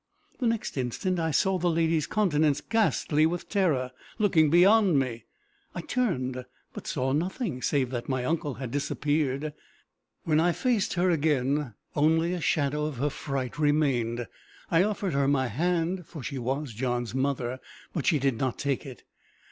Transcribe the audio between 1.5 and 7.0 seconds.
the lady's countenance ghastly with terror, looking beyond me. I turned, but